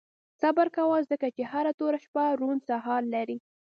[0.41, 3.37] •صبر کوه، ځکه چې هره توره شپه روڼ سهار لري.